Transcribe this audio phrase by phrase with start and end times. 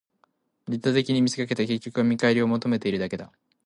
[0.67, 3.31] 利他的に見せかけて、結局は見返りを求めているだけだ